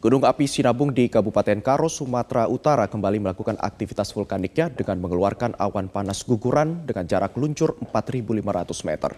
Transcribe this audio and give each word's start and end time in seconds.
Gunung 0.00 0.24
api 0.24 0.48
Sinabung 0.48 0.96
di 0.96 1.12
Kabupaten 1.12 1.60
Karo, 1.60 1.84
Sumatera 1.84 2.48
Utara 2.48 2.88
kembali 2.88 3.20
melakukan 3.20 3.60
aktivitas 3.60 4.16
vulkaniknya 4.16 4.72
dengan 4.72 4.96
mengeluarkan 4.96 5.60
awan 5.60 5.92
panas 5.92 6.24
guguran 6.24 6.88
dengan 6.88 7.04
jarak 7.04 7.36
luncur 7.36 7.76
4.500 7.84 8.88
meter. 8.88 9.12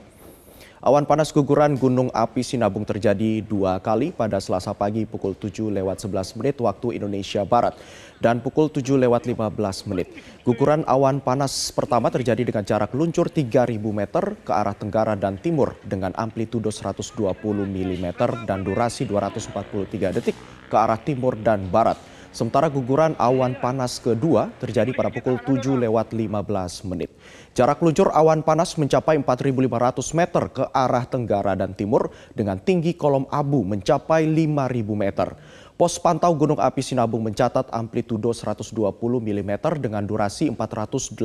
Awan 0.82 1.06
panas 1.06 1.30
guguran 1.30 1.78
Gunung 1.78 2.10
Api 2.10 2.42
Sinabung 2.42 2.82
terjadi 2.82 3.38
dua 3.38 3.78
kali 3.78 4.10
pada 4.10 4.42
Selasa 4.42 4.74
pagi 4.74 5.06
pukul 5.06 5.38
7 5.38 5.70
lewat 5.70 6.02
11 6.02 6.34
menit 6.42 6.58
waktu 6.58 6.98
Indonesia 6.98 7.46
Barat 7.46 7.78
dan 8.18 8.42
pukul 8.42 8.66
7 8.66 8.98
lewat 8.98 9.22
15 9.30 9.86
menit. 9.86 10.10
Guguran 10.42 10.82
awan 10.90 11.22
panas 11.22 11.70
pertama 11.70 12.10
terjadi 12.10 12.42
dengan 12.42 12.66
jarak 12.66 12.90
luncur 12.98 13.30
3.000 13.30 13.78
meter 13.78 14.34
ke 14.42 14.50
arah 14.50 14.74
tenggara 14.74 15.14
dan 15.14 15.38
timur 15.38 15.78
dengan 15.86 16.10
amplitudo 16.18 16.74
120 16.74 17.30
mm 17.62 18.06
dan 18.42 18.66
durasi 18.66 19.06
243 19.06 20.18
detik 20.18 20.34
ke 20.66 20.74
arah 20.74 20.98
timur 20.98 21.38
dan 21.38 21.62
barat. 21.70 22.11
Sementara 22.32 22.72
guguran 22.72 23.12
awan 23.20 23.60
panas 23.60 24.00
kedua 24.00 24.48
terjadi 24.56 24.96
pada 24.96 25.12
pukul 25.12 25.36
7 25.36 25.84
lewat 25.84 26.16
15 26.16 26.88
menit. 26.88 27.12
Jarak 27.52 27.84
luncur 27.84 28.08
awan 28.08 28.40
panas 28.40 28.72
mencapai 28.80 29.20
4.500 29.20 30.16
meter 30.16 30.42
ke 30.48 30.64
arah 30.72 31.04
tenggara 31.04 31.52
dan 31.52 31.76
timur 31.76 32.08
dengan 32.32 32.56
tinggi 32.56 32.96
kolom 32.96 33.28
abu 33.28 33.60
mencapai 33.68 34.24
5.000 34.24 34.48
meter. 34.96 35.36
Pos 35.82 35.98
pantau 35.98 36.30
Gunung 36.38 36.62
Api 36.62 36.78
Sinabung 36.78 37.26
mencatat 37.26 37.66
amplitudo 37.74 38.30
120 38.30 38.70
mm 39.18 39.52
dengan 39.82 40.06
durasi 40.06 40.46
485 40.54 41.18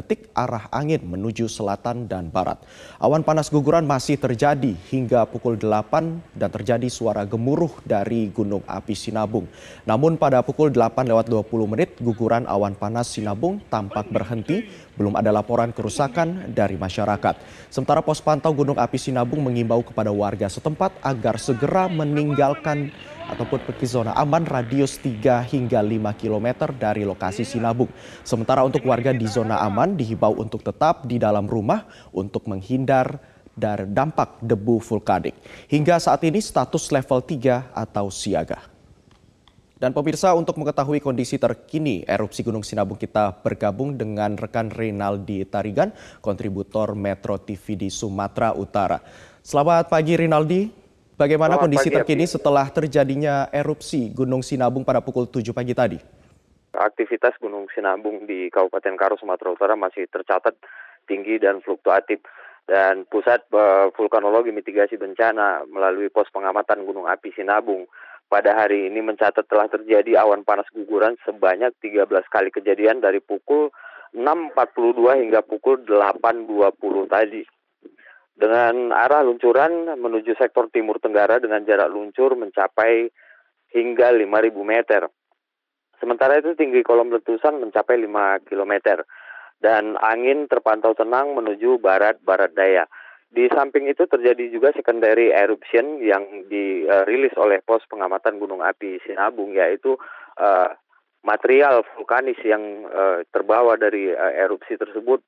detik 0.00 0.32
arah 0.32 0.64
angin 0.72 1.04
menuju 1.04 1.44
selatan 1.44 2.08
dan 2.08 2.32
barat. 2.32 2.56
Awan 2.96 3.20
panas 3.20 3.52
guguran 3.52 3.84
masih 3.84 4.16
terjadi 4.16 4.72
hingga 4.88 5.28
pukul 5.28 5.60
8 5.60 5.92
dan 6.32 6.48
terjadi 6.48 6.88
suara 6.88 7.28
gemuruh 7.28 7.68
dari 7.84 8.32
Gunung 8.32 8.64
Api 8.64 8.96
Sinabung. 8.96 9.44
Namun 9.84 10.16
pada 10.16 10.40
pukul 10.40 10.72
8 10.72 11.12
lewat 11.12 11.28
20 11.28 11.44
menit 11.68 12.00
guguran 12.00 12.48
awan 12.48 12.72
panas 12.72 13.12
Sinabung 13.12 13.60
tampak 13.68 14.08
berhenti, 14.08 14.72
belum 14.96 15.14
ada 15.14 15.30
laporan 15.30 15.70
kerusakan 15.70 16.50
dari 16.56 16.80
masyarakat. 16.80 17.38
Sementara 17.68 18.00
pos 18.00 18.18
pantau 18.24 18.52
Gunung 18.56 18.80
Api 18.80 18.96
Sinabung 18.96 19.44
mengimbau 19.44 19.84
kepada 19.84 20.10
warga 20.10 20.48
setempat 20.48 20.96
agar 21.04 21.36
segera 21.36 21.86
meninggalkan 21.86 22.90
ataupun 23.26 23.60
pergi 23.62 23.86
zona 23.86 24.16
aman 24.16 24.46
radius 24.46 24.98
3 25.02 25.44
hingga 25.46 25.82
5 25.82 26.20
km 26.20 26.72
dari 26.74 27.04
lokasi 27.04 27.44
Sinabung. 27.44 27.90
Sementara 28.24 28.64
untuk 28.64 28.82
warga 28.88 29.12
di 29.12 29.28
zona 29.28 29.60
aman 29.62 29.94
dihimbau 29.94 30.36
untuk 30.40 30.64
tetap 30.64 31.04
di 31.04 31.20
dalam 31.20 31.44
rumah 31.44 31.84
untuk 32.14 32.48
menghindar 32.48 33.20
dari 33.56 33.88
dampak 33.88 34.44
debu 34.44 34.84
vulkanik. 34.84 35.32
Hingga 35.72 35.96
saat 35.96 36.20
ini 36.28 36.44
status 36.44 36.92
level 36.92 37.24
3 37.24 37.72
atau 37.72 38.12
siaga. 38.12 38.75
Dan 39.76 39.92
pemirsa 39.92 40.32
untuk 40.32 40.56
mengetahui 40.56 41.04
kondisi 41.04 41.36
terkini 41.36 42.00
erupsi 42.08 42.40
Gunung 42.40 42.64
Sinabung 42.64 42.96
kita 42.96 43.44
bergabung 43.44 43.92
dengan 43.92 44.32
rekan 44.32 44.72
Rinaldi 44.72 45.44
Tarigan, 45.44 45.92
kontributor 46.24 46.96
Metro 46.96 47.36
TV 47.36 47.76
di 47.76 47.92
Sumatera 47.92 48.56
Utara. 48.56 48.96
Selamat 49.44 49.92
pagi 49.92 50.16
Rinaldi. 50.16 50.72
Bagaimana 51.20 51.60
Selamat 51.60 51.64
kondisi 51.68 51.88
pagi, 51.92 51.96
terkini 52.00 52.24
setelah 52.24 52.72
terjadinya 52.72 53.52
erupsi 53.52 54.08
Gunung 54.16 54.40
Sinabung 54.40 54.80
pada 54.80 55.04
pukul 55.04 55.28
7 55.28 55.52
pagi 55.52 55.76
tadi? 55.76 56.00
Aktivitas 56.72 57.36
Gunung 57.36 57.68
Sinabung 57.68 58.24
di 58.24 58.48
Kabupaten 58.48 58.96
Karo, 58.96 59.20
Sumatera 59.20 59.52
Utara 59.52 59.76
masih 59.76 60.08
tercatat 60.08 60.56
tinggi 61.04 61.36
dan 61.36 61.60
fluktuatif. 61.60 62.24
Dan 62.64 63.04
Pusat 63.12 63.52
uh, 63.52 63.92
Vulkanologi 63.92 64.56
Mitigasi 64.56 64.96
Bencana 64.96 65.68
melalui 65.68 66.08
pos 66.08 66.32
pengamatan 66.32 66.80
Gunung 66.88 67.04
Api 67.04 67.28
Sinabung 67.36 67.84
pada 68.26 68.58
hari 68.58 68.90
ini 68.90 69.02
mencatat 69.02 69.46
telah 69.46 69.70
terjadi 69.70 70.22
awan 70.22 70.42
panas 70.42 70.66
guguran 70.74 71.14
sebanyak 71.22 71.72
13 71.78 72.06
kali 72.26 72.50
kejadian 72.50 72.98
dari 72.98 73.22
pukul 73.22 73.70
6.42 74.14 75.22
hingga 75.22 75.40
pukul 75.46 75.82
8.20 75.86 77.06
tadi 77.06 77.42
dengan 78.36 78.92
arah 78.92 79.24
luncuran 79.24 79.96
menuju 79.96 80.36
sektor 80.36 80.68
timur 80.68 81.00
tenggara 81.00 81.40
dengan 81.40 81.64
jarak 81.64 81.88
luncur 81.88 82.36
mencapai 82.36 83.08
hingga 83.72 84.12
5.000 84.12 84.28
meter. 84.60 85.08
Sementara 85.96 86.36
itu 86.36 86.52
tinggi 86.52 86.84
kolom 86.84 87.08
letusan 87.08 87.56
mencapai 87.56 87.96
5 87.96 88.44
km 88.44 89.00
dan 89.56 89.96
angin 89.96 90.44
terpantau 90.44 90.92
tenang 90.92 91.32
menuju 91.32 91.80
barat-barat 91.80 92.52
daya. 92.52 92.84
Di 93.26 93.50
samping 93.50 93.90
itu 93.90 94.06
terjadi 94.06 94.48
juga 94.54 94.70
secondary 94.70 95.34
eruption 95.34 95.98
yang 95.98 96.46
dirilis 96.46 97.34
oleh 97.34 97.58
pos 97.58 97.82
pengamatan 97.90 98.38
gunung 98.38 98.62
api 98.62 99.02
Sinabung 99.02 99.50
yaitu 99.50 99.98
uh, 100.38 100.70
material 101.26 101.82
vulkanis 101.98 102.38
yang 102.46 102.86
uh, 102.86 103.26
terbawa 103.34 103.74
dari 103.74 104.14
uh, 104.14 104.32
erupsi 104.46 104.78
tersebut 104.78 105.26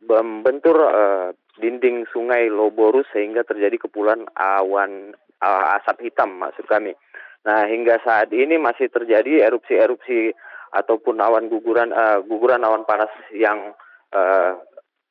membentur 0.00 0.76
uh, 0.80 1.36
dinding 1.60 2.08
sungai 2.08 2.48
Loborus 2.48 3.08
sehingga 3.12 3.44
terjadi 3.44 3.84
kepulan 3.84 4.24
awan 4.34 5.12
uh, 5.44 5.76
asap 5.76 6.08
hitam 6.08 6.40
maksud 6.40 6.64
kami. 6.64 6.96
Nah 7.44 7.68
hingga 7.68 8.00
saat 8.00 8.32
ini 8.32 8.56
masih 8.56 8.88
terjadi 8.88 9.44
erupsi-erupsi 9.44 10.32
ataupun 10.72 11.20
awan 11.20 11.52
guguran 11.52 11.92
uh, 11.92 12.24
guguran 12.24 12.64
awan 12.64 12.88
panas 12.88 13.12
yang 13.30 13.76
uh, 14.16 14.56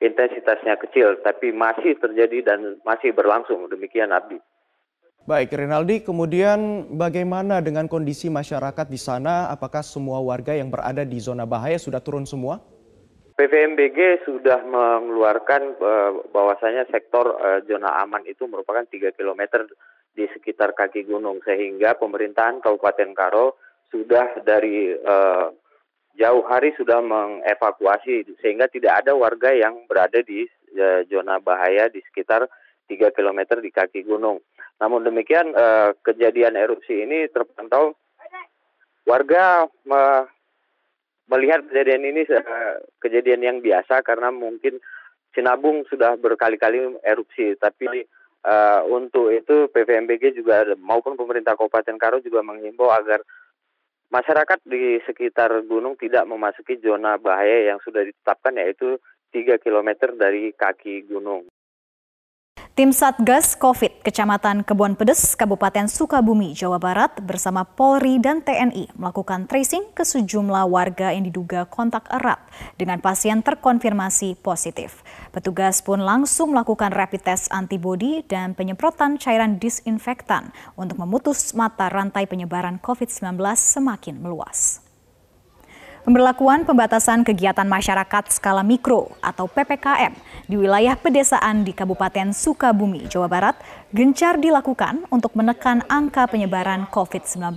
intensitasnya 0.04 0.76
kecil 0.84 1.16
tapi 1.24 1.56
masih 1.56 1.96
terjadi 1.96 2.44
dan 2.44 2.60
masih 2.84 3.16
berlangsung 3.16 3.72
demikian 3.72 4.12
Abdi. 4.12 4.38
Baik, 5.24 5.56
Rinaldi, 5.56 6.04
kemudian 6.04 6.92
bagaimana 7.00 7.64
dengan 7.64 7.88
kondisi 7.88 8.28
masyarakat 8.28 8.92
di 8.92 9.00
sana? 9.00 9.48
Apakah 9.48 9.80
semua 9.80 10.20
warga 10.20 10.52
yang 10.52 10.68
berada 10.68 11.08
di 11.08 11.16
zona 11.24 11.48
bahaya 11.48 11.80
sudah 11.80 12.04
turun 12.04 12.28
semua? 12.28 12.60
pvmbg 13.34 14.22
sudah 14.30 14.62
mengeluarkan 14.62 15.62
uh, 15.82 16.12
bahwasanya 16.30 16.86
sektor 16.94 17.34
uh, 17.34 17.66
zona 17.66 17.90
aman 18.06 18.22
itu 18.30 18.46
merupakan 18.46 18.86
3 18.86 19.16
km 19.18 19.66
di 20.14 20.30
sekitar 20.30 20.78
kaki 20.78 21.10
gunung 21.10 21.42
sehingga 21.42 21.98
pemerintahan 21.98 22.62
Kabupaten 22.62 23.12
Karo 23.18 23.58
sudah 23.90 24.38
dari 24.46 24.94
uh, 24.94 25.50
jauh 26.14 26.46
hari 26.46 26.74
sudah 26.78 27.02
mengevakuasi 27.02 28.38
sehingga 28.42 28.70
tidak 28.70 29.04
ada 29.04 29.18
warga 29.18 29.50
yang 29.50 29.86
berada 29.90 30.22
di 30.22 30.46
uh, 30.78 31.02
zona 31.10 31.42
bahaya 31.42 31.90
di 31.90 32.02
sekitar 32.06 32.46
3 32.90 33.16
km 33.16 33.40
di 33.64 33.72
kaki 33.74 34.06
gunung. 34.06 34.44
Namun 34.78 35.08
demikian 35.08 35.54
uh, 35.56 35.96
kejadian 36.06 36.60
erupsi 36.60 37.02
ini 37.02 37.26
terpantau 37.32 37.98
warga 39.04 39.68
melihat 41.28 41.66
kejadian 41.68 42.04
ini 42.08 42.22
kejadian 43.00 43.42
yang 43.42 43.58
biasa 43.60 44.04
karena 44.04 44.32
mungkin 44.32 44.80
Sinabung 45.34 45.82
sudah 45.90 46.14
berkali-kali 46.22 47.02
erupsi, 47.02 47.58
tapi 47.58 48.06
uh, 48.46 48.86
untuk 48.86 49.34
itu 49.34 49.66
PVMBG 49.74 50.38
juga 50.38 50.62
maupun 50.78 51.18
pemerintah 51.18 51.58
Kabupaten 51.58 51.98
Karo 51.98 52.22
juga 52.22 52.46
menghimbau 52.46 52.94
agar 52.94 53.26
masyarakat 54.14 54.62
di 54.70 55.02
sekitar 55.10 55.66
gunung 55.66 55.98
tidak 55.98 56.30
memasuki 56.30 56.78
zona 56.78 57.18
bahaya 57.18 57.74
yang 57.74 57.82
sudah 57.82 58.06
ditetapkan 58.06 58.54
yaitu 58.62 59.02
3 59.34 59.58
km 59.58 60.14
dari 60.14 60.54
kaki 60.54 61.10
gunung. 61.10 61.50
Tim 62.74 62.90
Satgas 62.90 63.54
COVID 63.54 64.02
Kecamatan 64.02 64.66
Kebon 64.66 64.98
Pedes, 64.98 65.38
Kabupaten 65.38 65.86
Sukabumi, 65.86 66.58
Jawa 66.58 66.82
Barat 66.82 67.14
bersama 67.22 67.70
Polri 67.70 68.18
dan 68.18 68.42
TNI 68.42 68.98
melakukan 68.98 69.46
tracing 69.46 69.94
ke 69.94 70.02
sejumlah 70.02 70.66
warga 70.66 71.14
yang 71.14 71.22
diduga 71.22 71.70
kontak 71.70 72.10
erat 72.10 72.42
dengan 72.74 72.98
pasien 72.98 73.46
terkonfirmasi 73.46 74.42
positif. 74.42 75.06
Petugas 75.30 75.86
pun 75.86 76.02
langsung 76.02 76.58
melakukan 76.58 76.90
rapid 76.90 77.22
test 77.22 77.54
antibodi 77.54 78.26
dan 78.26 78.58
penyemprotan 78.58 79.22
cairan 79.22 79.62
disinfektan 79.62 80.50
untuk 80.74 80.98
memutus 80.98 81.54
mata 81.54 81.94
rantai 81.94 82.26
penyebaran 82.26 82.82
COVID-19 82.82 83.38
semakin 83.54 84.18
meluas. 84.18 84.83
Pemberlakuan 86.04 86.68
pembatasan 86.68 87.24
kegiatan 87.24 87.64
masyarakat 87.64 88.28
skala 88.28 88.60
mikro 88.60 89.16
atau 89.24 89.48
PPKM 89.48 90.12
di 90.52 90.60
wilayah 90.60 91.00
pedesaan 91.00 91.64
di 91.64 91.72
Kabupaten 91.72 92.36
Sukabumi, 92.36 93.08
Jawa 93.08 93.32
Barat 93.32 93.56
gencar 93.96 94.36
dilakukan 94.36 95.08
untuk 95.08 95.32
menekan 95.32 95.80
angka 95.88 96.28
penyebaran 96.28 96.92
COVID-19. 96.92 97.56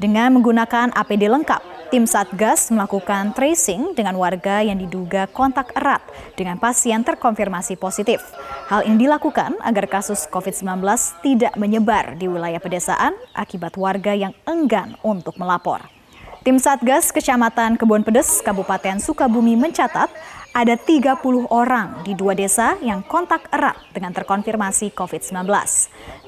Dengan 0.00 0.32
menggunakan 0.40 0.96
APD 0.96 1.28
lengkap, 1.28 1.92
tim 1.92 2.08
Satgas 2.08 2.72
melakukan 2.72 3.36
tracing 3.36 3.92
dengan 3.92 4.16
warga 4.16 4.64
yang 4.64 4.80
diduga 4.80 5.28
kontak 5.28 5.76
erat 5.76 6.00
dengan 6.40 6.56
pasien 6.56 7.04
terkonfirmasi 7.04 7.76
positif. 7.76 8.24
Hal 8.72 8.88
ini 8.88 9.04
dilakukan 9.04 9.60
agar 9.60 9.84
kasus 9.84 10.24
COVID-19 10.32 10.80
tidak 11.20 11.52
menyebar 11.60 12.16
di 12.16 12.24
wilayah 12.24 12.56
pedesaan 12.56 13.12
akibat 13.36 13.76
warga 13.76 14.16
yang 14.16 14.32
enggan 14.48 14.96
untuk 15.04 15.36
melapor. 15.36 15.99
Tim 16.40 16.56
Satgas 16.56 17.12
Kecamatan 17.12 17.76
Kebon 17.76 18.00
Pedes, 18.00 18.40
Kabupaten 18.40 18.96
Sukabumi 18.96 19.60
mencatat 19.60 20.08
ada 20.56 20.72
30 20.72 21.20
orang 21.52 22.00
di 22.00 22.16
dua 22.16 22.32
desa 22.32 22.80
yang 22.80 23.04
kontak 23.04 23.44
erat 23.52 23.76
dengan 23.92 24.16
terkonfirmasi 24.16 24.88
COVID-19. 24.96 25.36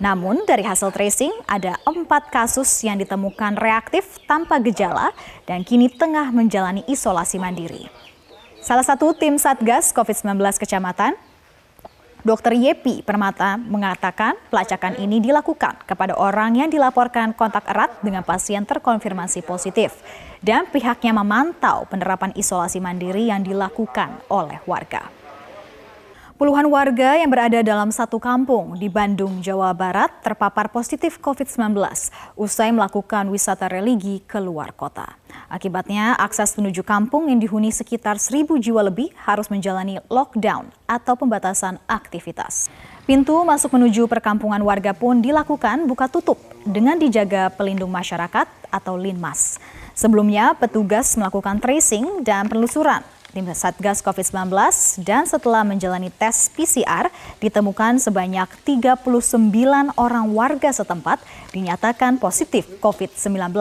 Namun 0.05 0.45
dari 0.45 0.69
hasil 0.69 0.93
tracing 0.93 1.33
ada 1.49 1.81
empat 1.89 2.29
kasus 2.29 2.69
yang 2.85 3.01
ditemukan 3.01 3.57
reaktif 3.57 4.21
tanpa 4.29 4.61
gejala 4.61 5.17
dan 5.49 5.65
kini 5.65 5.89
tengah 5.89 6.29
menjalani 6.29 6.85
isolasi 6.93 7.41
mandiri. 7.41 7.89
Salah 8.61 8.85
satu 8.85 9.17
tim 9.17 9.41
Satgas 9.41 9.97
COVID-19 9.97 10.37
Kecamatan 10.61 11.17
Dr. 12.23 12.55
Yepi 12.55 13.03
Permata 13.03 13.59
mengatakan 13.59 14.39
pelacakan 14.47 14.95
ini 14.95 15.19
dilakukan 15.19 15.83
kepada 15.83 16.15
orang 16.15 16.55
yang 16.55 16.71
dilaporkan 16.71 17.35
kontak 17.35 17.67
erat 17.67 17.91
dengan 17.99 18.23
pasien 18.23 18.63
terkonfirmasi 18.63 19.43
positif 19.43 19.99
dan 20.39 20.71
pihaknya 20.71 21.11
memantau 21.19 21.83
penerapan 21.91 22.31
isolasi 22.39 22.79
mandiri 22.79 23.27
yang 23.27 23.43
dilakukan 23.43 24.23
oleh 24.31 24.63
warga. 24.71 25.22
Puluhan 26.43 26.67
warga 26.75 27.15
yang 27.23 27.31
berada 27.31 27.63
dalam 27.63 27.95
satu 27.95 28.19
kampung 28.19 28.75
di 28.75 28.91
Bandung, 28.91 29.39
Jawa 29.39 29.71
Barat 29.71 30.11
terpapar 30.27 30.75
positif 30.75 31.23
COVID-19 31.23 31.79
usai 32.35 32.75
melakukan 32.75 33.31
wisata 33.31 33.71
religi 33.71 34.19
ke 34.27 34.43
luar 34.43 34.75
kota. 34.75 35.07
Akibatnya, 35.47 36.19
akses 36.19 36.59
menuju 36.59 36.83
kampung 36.83 37.31
yang 37.31 37.39
dihuni 37.39 37.71
sekitar 37.71 38.19
seribu 38.19 38.59
jiwa 38.59 38.83
lebih 38.83 39.15
harus 39.23 39.47
menjalani 39.55 40.03
lockdown 40.11 40.67
atau 40.91 41.15
pembatasan 41.15 41.79
aktivitas. 41.87 42.67
Pintu 43.07 43.39
masuk 43.47 43.79
menuju 43.79 44.11
perkampungan 44.11 44.67
warga 44.67 44.99
pun 44.99 45.23
dilakukan 45.23 45.87
buka 45.87 46.11
tutup 46.11 46.43
dengan 46.67 46.99
dijaga 46.99 47.55
pelindung 47.55 47.95
masyarakat 47.95 48.51
atau 48.67 48.99
Linmas. 48.99 49.63
Sebelumnya, 49.95 50.59
petugas 50.59 51.15
melakukan 51.15 51.63
tracing 51.63 52.27
dan 52.27 52.51
penelusuran 52.51 53.07
tim 53.33 53.49
Satgas 53.57 54.05
COVID-19 54.05 54.53
dan 55.01 55.25
setelah 55.25 55.65
menjalani 55.65 56.13
tes 56.13 56.53
PCR 56.53 57.09
ditemukan 57.41 57.97
sebanyak 57.97 58.49
39 58.63 59.01
orang 59.97 60.27
warga 60.37 60.71
setempat 60.71 61.19
dinyatakan 61.57 62.21
positif 62.21 62.69
COVID-19. 62.85 63.57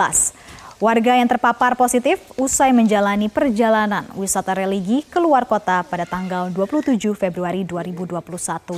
Warga 0.81 1.13
yang 1.13 1.29
terpapar 1.29 1.77
positif 1.77 2.17
usai 2.41 2.73
menjalani 2.73 3.29
perjalanan 3.29 4.01
wisata 4.17 4.57
religi 4.57 5.05
ke 5.05 5.21
luar 5.21 5.45
kota 5.45 5.85
pada 5.85 6.09
tanggal 6.09 6.49
27 6.49 6.97
Februari 7.13 7.61
2021 7.61 8.17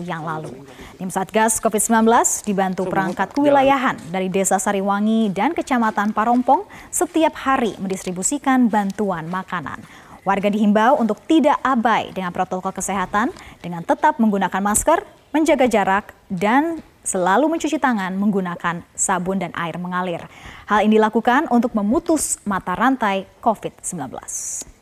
yang 0.04 0.28
lalu. 0.28 0.52
Tim 1.00 1.08
Satgas 1.08 1.64
COVID-19 1.64 2.04
dibantu 2.44 2.92
perangkat 2.92 3.32
kewilayahan 3.32 3.96
dari 4.12 4.28
Desa 4.28 4.60
Sariwangi 4.60 5.32
dan 5.32 5.56
Kecamatan 5.56 6.12
Parompong 6.12 6.68
setiap 6.92 7.40
hari 7.40 7.72
mendistribusikan 7.80 8.68
bantuan 8.68 9.24
makanan. 9.32 9.80
Warga 10.24 10.48
dihimbau 10.48 11.04
untuk 11.04 11.20
tidak 11.28 11.60
abai 11.60 12.16
dengan 12.16 12.32
protokol 12.32 12.72
kesehatan 12.72 13.36
dengan 13.60 13.84
tetap 13.84 14.24
menggunakan 14.24 14.64
masker, 14.64 15.04
menjaga 15.36 15.68
jarak, 15.68 16.16
dan 16.32 16.80
selalu 17.04 17.52
mencuci 17.52 17.76
tangan 17.76 18.16
menggunakan 18.16 18.88
sabun 18.96 19.44
dan 19.44 19.52
air 19.52 19.76
mengalir. 19.76 20.24
Hal 20.72 20.88
ini 20.88 20.96
dilakukan 20.96 21.52
untuk 21.52 21.76
memutus 21.76 22.40
mata 22.48 22.72
rantai 22.72 23.28
COVID-19. 23.44 24.73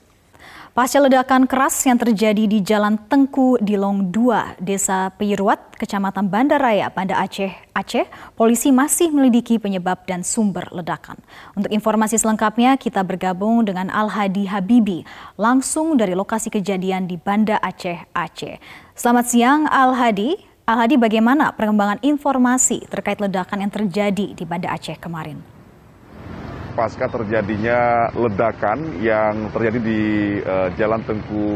Pasca 0.72 1.04
ledakan 1.04 1.52
keras 1.52 1.84
yang 1.84 2.00
terjadi 2.00 2.48
di 2.48 2.64
Jalan 2.64 2.96
Tengku 3.12 3.60
Dilong 3.60 4.08
2, 4.08 4.56
Desa 4.56 5.12
Peyirwat, 5.20 5.76
Kecamatan 5.76 6.32
Bandaraya, 6.32 6.88
Banda 6.88 7.20
Aceh, 7.20 7.52
Aceh, 7.76 8.08
polisi 8.40 8.72
masih 8.72 9.12
melidiki 9.12 9.60
penyebab 9.60 10.08
dan 10.08 10.24
sumber 10.24 10.72
ledakan. 10.72 11.20
Untuk 11.60 11.76
informasi 11.76 12.16
selengkapnya, 12.16 12.80
kita 12.80 13.04
bergabung 13.04 13.68
dengan 13.68 13.92
Al-Hadi 13.92 14.48
Habibi, 14.48 15.04
langsung 15.36 16.00
dari 16.00 16.16
lokasi 16.16 16.48
kejadian 16.48 17.04
di 17.04 17.20
Banda 17.20 17.60
Aceh, 17.60 18.08
Aceh. 18.16 18.56
Selamat 18.96 19.28
siang, 19.28 19.68
Al-Hadi. 19.68 20.40
Al-Hadi, 20.72 20.96
bagaimana 20.96 21.52
perkembangan 21.52 22.00
informasi 22.00 22.88
terkait 22.88 23.20
ledakan 23.20 23.68
yang 23.68 23.76
terjadi 23.76 24.32
di 24.32 24.44
Banda 24.48 24.72
Aceh 24.72 24.96
kemarin? 25.04 25.61
Pasca 26.72 27.06
terjadinya 27.12 28.10
ledakan 28.16 29.04
yang 29.04 29.52
terjadi 29.52 29.80
di 29.80 30.02
uh, 30.42 30.72
Jalan 30.80 31.04
Tengku 31.04 31.48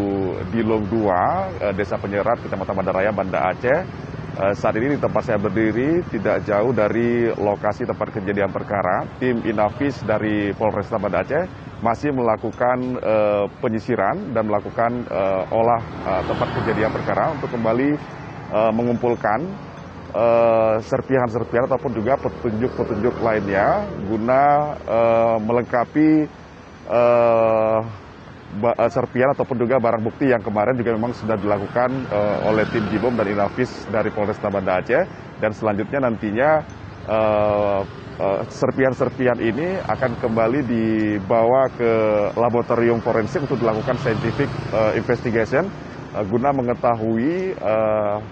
Dilong 0.52 0.86
2, 0.92 0.92
uh, 0.92 1.74
Desa 1.74 1.96
Penyerat, 1.96 2.44
Kecamatan 2.44 2.76
Bandaraya, 2.76 3.12
Banda 3.16 3.52
Aceh. 3.52 3.80
Uh, 4.36 4.52
saat 4.52 4.76
ini 4.76 4.96
di 4.96 5.00
tempat 5.00 5.24
saya 5.24 5.40
berdiri 5.40 6.04
tidak 6.12 6.44
jauh 6.44 6.76
dari 6.76 7.32
lokasi 7.32 7.88
tempat 7.88 8.12
kejadian 8.12 8.52
perkara, 8.52 9.08
tim 9.16 9.40
Inavis 9.48 10.04
dari 10.04 10.52
Polresta 10.52 11.00
Banda 11.00 11.24
Aceh 11.24 11.44
masih 11.80 12.12
melakukan 12.12 13.00
uh, 13.00 13.46
penyisiran 13.60 14.36
dan 14.36 14.48
melakukan 14.48 15.08
uh, 15.08 15.44
olah 15.52 15.82
uh, 16.08 16.22
tempat 16.28 16.50
kejadian 16.62 16.92
perkara 16.92 17.32
untuk 17.36 17.52
kembali 17.52 17.90
uh, 18.52 18.72
mengumpulkan 18.72 19.40
uh, 20.16 20.76
serpihan-serpihan 20.80 21.68
ataupun 21.68 21.92
juga 21.92 22.16
petunjuk-petunjuk 22.24 23.20
lainnya 23.20 23.84
guna 24.08 24.44
uh, 24.88 25.38
melengkapi 25.44 26.26
uh, 26.88 27.84
serpihan 28.88 29.36
ataupun 29.36 29.60
juga 29.60 29.76
barang 29.84 30.00
bukti 30.00 30.32
yang 30.32 30.40
kemarin 30.40 30.80
juga 30.80 30.96
memang 30.96 31.12
sudah 31.12 31.36
dilakukan 31.36 31.92
uh, 32.08 32.48
oleh 32.48 32.64
tim 32.72 32.88
Jibom 32.88 33.12
dan 33.20 33.28
Inavis 33.28 33.68
dari 33.92 34.08
Polresta 34.16 34.48
Banda 34.48 34.80
Aceh. 34.80 35.04
Dan 35.44 35.52
selanjutnya 35.52 36.00
nantinya 36.00 36.64
uh, 37.12 37.84
uh, 38.16 38.40
ini 39.44 39.68
akan 39.84 40.12
kembali 40.24 40.60
dibawa 40.64 41.68
ke 41.76 41.92
laboratorium 42.40 43.04
forensik 43.04 43.44
untuk 43.44 43.60
dilakukan 43.60 44.00
scientific 44.00 44.48
uh, 44.72 44.96
investigation 44.96 45.68
uh, 46.16 46.24
guna 46.24 46.56
mengetahui 46.56 47.60
uh, 47.60 48.24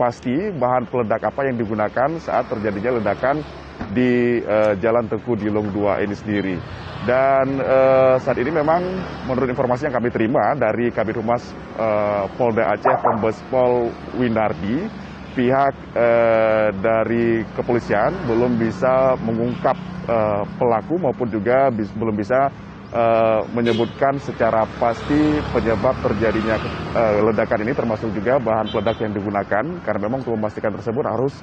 pasti 0.00 0.32
bahan 0.32 0.88
peledak 0.88 1.28
apa 1.28 1.44
yang 1.44 1.60
digunakan 1.60 2.16
saat 2.16 2.48
terjadinya 2.48 2.96
ledakan 2.96 3.44
di 3.92 4.40
uh, 4.40 4.72
Jalan 4.80 5.12
Tengku 5.12 5.36
Dilong 5.36 5.68
2 5.68 6.08
ini 6.08 6.14
sendiri. 6.16 6.56
Dan 7.04 7.60
uh, 7.60 8.16
saat 8.16 8.40
ini 8.40 8.48
memang 8.48 8.80
menurut 9.28 9.52
informasi 9.52 9.88
yang 9.88 9.96
kami 10.00 10.08
terima 10.08 10.56
dari 10.56 10.88
Kabit 10.88 11.20
Humas 11.20 11.44
uh, 11.76 12.24
Polda 12.40 12.72
Aceh 12.72 12.96
Kombes 13.04 13.36
Pol 13.52 13.92
Winardi, 14.16 14.88
pihak 15.36 15.74
uh, 15.96 16.68
dari 16.80 17.44
kepolisian 17.52 18.16
belum 18.24 18.56
bisa 18.56 19.20
mengungkap 19.20 19.76
uh, 20.08 20.44
pelaku 20.56 20.96
maupun 20.96 21.28
juga 21.28 21.68
bis, 21.72 21.88
belum 21.92 22.16
bisa 22.16 22.48
uh, 22.94 23.40
menyebutkan 23.54 24.18
secara 24.22 24.66
pasti 24.78 25.38
penyebab 25.54 25.94
terjadinya 26.02 26.56
uh, 26.94 27.22
ledakan 27.30 27.66
ini 27.66 27.72
termasuk 27.74 28.10
juga 28.14 28.38
bahan 28.38 28.70
peledak 28.70 28.98
yang 29.02 29.12
digunakan 29.14 29.64
karena 29.82 30.00
memang 30.00 30.22
untuk 30.22 30.34
memastikan 30.36 30.74
tersebut 30.74 31.04
harus 31.06 31.34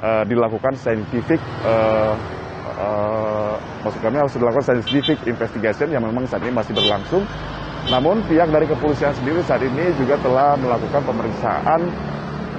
uh, 0.00 0.24
dilakukan 0.24 0.76
scientific 0.76 1.40
uh, 1.64 2.14
maksud 3.84 4.00
kami 4.00 4.16
harus 4.20 4.32
dilakukan 4.36 4.64
scientific 4.64 5.18
investigation 5.28 5.88
yang 5.92 6.04
memang 6.04 6.24
saat 6.28 6.44
ini 6.44 6.52
masih 6.52 6.72
berlangsung. 6.76 7.24
Namun 7.88 8.20
pihak 8.28 8.52
dari 8.52 8.68
kepolisian 8.68 9.16
sendiri 9.16 9.40
saat 9.40 9.64
ini 9.64 9.88
juga 9.96 10.20
telah 10.20 10.52
melakukan 10.60 11.00
pemeriksaan 11.00 11.80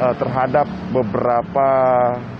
uh, 0.01 0.15
terhadap 0.17 0.65
beberapa 0.89 1.69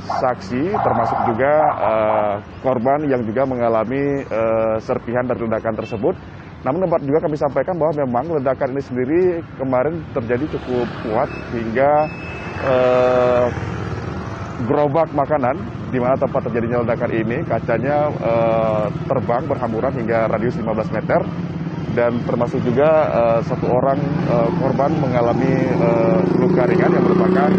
saksi 0.01 0.74
termasuk 0.74 1.20
juga 1.30 1.53
uh, 1.77 2.36
korban 2.65 3.06
yang 3.06 3.22
juga 3.22 3.46
mengalami 3.46 4.25
uh, 4.25 4.82
serpihan 4.82 5.24
dari 5.30 5.46
ledakan 5.46 5.77
tersebut. 5.77 6.18
Namun 6.62 6.86
dapat 6.86 7.01
juga 7.06 7.25
kami 7.25 7.38
sampaikan 7.38 7.74
bahwa 7.77 7.94
memang 8.06 8.25
ledakan 8.38 8.77
ini 8.77 8.82
sendiri 8.86 9.22
kemarin 9.58 10.01
terjadi 10.13 10.46
cukup 10.58 10.88
kuat 11.06 11.30
hingga 11.53 11.91
uh, 12.65 13.48
gerobak 14.70 15.10
makanan 15.13 15.58
di 15.89 15.98
mana 15.98 16.15
tempat 16.15 16.48
terjadinya 16.48 16.86
ledakan 16.86 17.12
ini 17.12 17.38
kacanya 17.50 18.13
uh, 18.22 18.86
terbang 19.10 19.44
berhamburan 19.50 19.94
hingga 19.98 20.30
radius 20.30 20.56
15 20.62 20.96
meter 20.96 21.22
dan 21.91 22.24
termasuk 22.24 22.63
juga 22.63 22.89
uh, 23.12 23.39
satu 23.43 23.67
orang 23.67 24.00
uh, 24.27 24.50
korban 24.60 24.91
mengalami 25.00 25.53
uh, 25.79 26.19
luka 26.39 26.63
ringan 26.67 26.91
yang 26.95 27.03
merupakan 27.03 27.51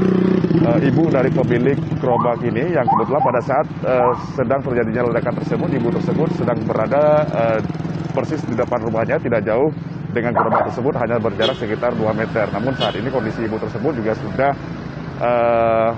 uh, 0.67 0.79
ibu 0.81 1.03
dari 1.13 1.31
pemilik 1.33 1.79
gerobak 2.01 2.41
ini 2.45 2.73
yang 2.73 2.87
kebetulan 2.89 3.23
pada 3.23 3.41
saat 3.45 3.67
uh, 3.85 4.13
sedang 4.33 4.61
terjadinya 4.65 5.13
ledakan 5.13 5.35
tersebut 5.43 5.69
ibu 5.77 5.89
tersebut 5.93 6.29
sedang 6.37 6.59
berada 6.65 7.03
uh, 7.29 7.59
persis 8.13 8.41
di 8.45 8.55
depan 8.57 8.81
rumahnya 8.85 9.17
tidak 9.21 9.45
jauh 9.45 9.73
dengan 10.13 10.37
gerobak 10.37 10.69
tersebut 10.69 10.95
hanya 11.01 11.17
berjarak 11.17 11.57
sekitar 11.57 11.97
2 11.97 12.05
meter. 12.13 12.47
Namun 12.53 12.77
saat 12.77 12.95
ini 13.01 13.09
kondisi 13.09 13.49
ibu 13.49 13.57
tersebut 13.57 13.97
juga 13.97 14.13
sudah 14.21 14.53
uh, 15.19 15.91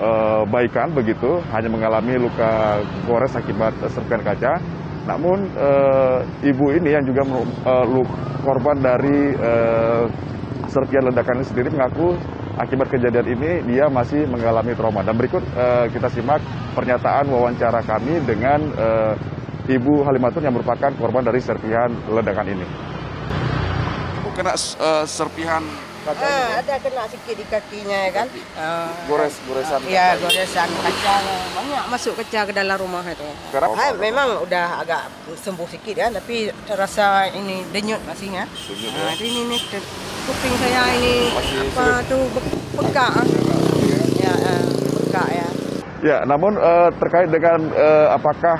uh, 0.00 0.42
baikan 0.48 0.96
begitu, 0.96 1.44
hanya 1.52 1.68
mengalami 1.68 2.16
luka 2.16 2.80
gores 3.04 3.36
akibat 3.36 3.76
serpihan 3.92 4.24
kaca 4.24 4.52
namun 5.08 5.48
uh, 5.56 6.20
ibu 6.44 6.76
ini 6.76 6.92
yang 6.92 7.04
juga 7.04 7.24
uh, 7.64 7.86
korban 8.44 8.76
dari 8.80 9.32
uh, 9.36 10.04
serpian 10.68 11.08
ledakan 11.08 11.40
ini 11.40 11.46
sendiri 11.48 11.68
mengaku 11.72 12.14
akibat 12.60 12.92
kejadian 12.92 13.26
ini 13.32 13.50
dia 13.64 13.88
masih 13.88 14.28
mengalami 14.28 14.76
trauma. 14.76 15.00
Dan 15.00 15.16
berikut 15.16 15.40
uh, 15.56 15.88
kita 15.88 16.12
simak 16.12 16.44
pernyataan 16.76 17.32
wawancara 17.32 17.80
kami 17.84 18.20
dengan 18.24 18.60
uh, 18.76 19.14
Ibu 19.70 20.02
Halimatun 20.02 20.42
yang 20.44 20.54
merupakan 20.56 20.90
korban 20.98 21.22
dari 21.24 21.40
serpihan 21.40 21.88
ledakan 22.10 22.46
ini. 22.52 22.66
Ibu 24.20 24.30
kena 24.36 24.52
uh, 24.54 25.04
serpihan 25.08 25.62
kaca? 26.02 26.22
Ah, 26.22 26.58
ada 26.58 26.74
kena 26.76 27.04
sikit 27.06 27.34
di 27.34 27.44
kakinya 27.44 27.98
ya 28.00 28.10
kan. 28.12 28.26
Uh, 28.54 28.90
Gores, 29.06 29.34
goresan 29.42 29.80
Ya, 29.84 30.12
kaca. 30.12 30.22
goresan 30.22 30.68
kaca. 30.74 31.14
Banyak 31.52 31.84
masuk 31.88 32.12
kaca 32.16 32.40
ke 32.44 32.52
dalam 32.52 32.76
rumah 32.76 33.04
itu. 33.04 33.26
Sekarang 33.48 33.70
Ah, 33.72 33.92
memang 33.92 34.28
udah 34.40 34.80
agak 34.80 35.02
sembuh 35.36 35.66
sikit 35.66 35.94
ya, 35.94 36.08
tapi 36.08 36.36
terasa 36.64 37.06
ini 37.28 37.62
denyut 37.68 38.00
masihnya. 38.04 38.44
Denyut, 38.46 38.92
Ah, 38.92 39.10
ya. 39.10 39.20
ini 39.20 39.40
nih 39.46 39.60
te- 39.66 39.88
kuping 40.22 40.54
saya 40.56 40.82
ini 40.94 41.14
Masih 41.30 41.56
apa 41.70 41.84
tuh 42.04 42.22
be- 42.30 42.48
bekak. 42.76 43.10
ah. 43.14 43.26
Ya, 44.16 44.32
bekak 44.94 45.28
ya. 45.30 45.48
Ya, 46.00 46.16
namun 46.24 46.56
eh, 46.56 46.88
terkait 46.96 47.28
dengan 47.28 47.60
eh, 47.70 48.06
apakah 48.10 48.56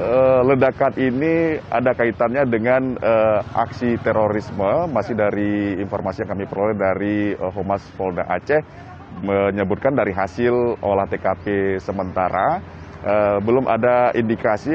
eh, 0.00 0.40
ledakan 0.48 0.92
ini 0.96 1.60
ada 1.68 1.92
kaitannya 1.92 2.48
dengan 2.48 2.96
eh, 2.96 3.40
aksi 3.44 4.00
terorisme, 4.00 4.88
masih 4.88 5.14
dari 5.14 5.76
informasi 5.76 6.24
yang 6.24 6.32
kami 6.32 6.44
peroleh 6.48 6.76
dari 6.76 7.36
eh, 7.36 7.52
Humas 7.52 7.84
Polda 7.94 8.24
Aceh 8.24 8.88
menyebutkan 9.20 9.92
dari 9.92 10.14
hasil 10.14 10.80
olah 10.80 11.04
TKP 11.04 11.76
sementara 11.82 12.79
eh, 13.04 13.38
belum 13.40 13.64
ada 13.68 14.12
indikasi 14.16 14.72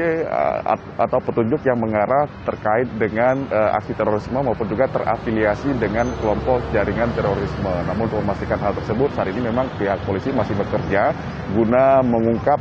at- 0.66 0.94
atau 0.98 1.18
petunjuk 1.22 1.62
yang 1.66 1.78
mengarah 1.78 2.26
terkait 2.46 2.88
dengan 2.98 3.46
eh, 3.50 3.70
aksi 3.78 3.92
terorisme 3.94 4.38
maupun 4.42 4.66
juga 4.66 4.90
terafiliasi 4.90 5.76
dengan 5.78 6.10
kelompok 6.18 6.62
jaringan 6.70 7.10
terorisme. 7.14 7.72
Namun 7.86 8.08
untuk 8.10 8.22
memastikan 8.22 8.58
hal 8.62 8.74
tersebut 8.74 9.10
saat 9.14 9.30
ini 9.30 9.46
memang 9.46 9.66
pihak 9.76 10.00
polisi 10.06 10.30
masih 10.34 10.54
bekerja 10.58 11.14
guna 11.54 12.02
mengungkap 12.02 12.58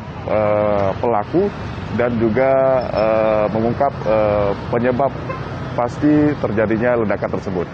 pelaku 1.02 1.50
dan 1.98 2.14
juga 2.22 2.52
mengungkap 3.50 3.94
penyebab 4.70 5.12
pasti 5.76 6.34
terjadinya 6.40 7.02
ledakan 7.04 7.36
tersebut. 7.40 7.68